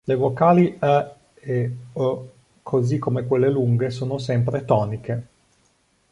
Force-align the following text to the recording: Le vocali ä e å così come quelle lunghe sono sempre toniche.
Le 0.09 0.15
vocali 0.15 0.63
ä 0.81 1.15
e 1.43 1.69
å 2.05 2.29
così 2.63 2.97
come 2.97 3.23
quelle 3.27 3.51
lunghe 3.51 3.91
sono 3.91 4.17
sempre 4.17 4.65
toniche. 4.65 5.19